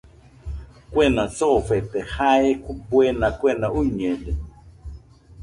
[0.91, 2.49] Kuena soofete jae
[2.89, 4.31] buena kuena uiñede